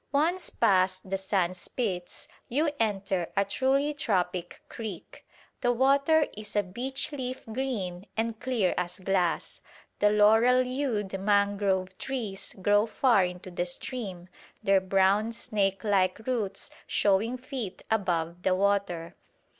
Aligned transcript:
Once 0.11 0.49
past 0.49 1.07
the 1.07 1.15
sandspits 1.15 2.27
you 2.49 2.71
enter 2.79 3.31
a 3.37 3.45
truly 3.45 3.93
tropic 3.93 4.63
creek. 4.67 5.23
The 5.61 5.71
water 5.71 6.25
is 6.35 6.55
a 6.55 6.63
beech 6.63 7.11
leaf 7.11 7.43
green 7.45 8.07
and 8.17 8.39
clear 8.39 8.73
as 8.79 8.97
glass; 8.97 9.61
the 9.99 10.09
laurel 10.09 10.63
hued 10.63 11.19
mangrove 11.19 11.95
trees 11.99 12.55
grow 12.63 12.87
far 12.87 13.23
into 13.25 13.51
the 13.51 13.67
stream, 13.67 14.27
their 14.63 14.81
brown 14.81 15.33
snake 15.33 15.83
like 15.83 16.17
roots 16.25 16.71
showing 16.87 17.37
feet 17.37 17.83
above 17.91 18.41
the 18.41 18.55
water. 18.55 19.15